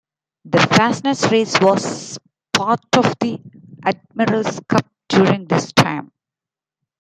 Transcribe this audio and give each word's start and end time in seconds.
The 0.45 0.57
Fastnet 0.57 1.29
race 1.29 1.61
was 1.61 2.17
part 2.53 2.79
of 2.97 3.13
the 3.19 3.39
Admiral's 3.85 4.59
Cup 4.67 4.87
during 5.07 5.45
this 5.45 5.71
time. 5.73 6.11